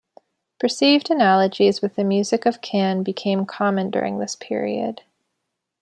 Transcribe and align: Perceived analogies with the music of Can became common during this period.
Perceived 0.59 1.11
analogies 1.11 1.79
with 1.83 1.93
the 1.95 2.03
music 2.03 2.47
of 2.47 2.59
Can 2.59 3.03
became 3.03 3.45
common 3.45 3.91
during 3.91 4.17
this 4.17 4.35
period. 4.35 5.03